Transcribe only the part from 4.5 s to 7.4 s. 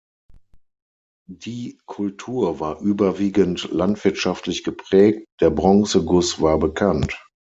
geprägt, der Bronzeguss war bekannt.